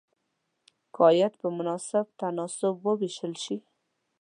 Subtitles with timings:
[0.93, 3.57] که عاید په مناسب تناسب وویشل شي.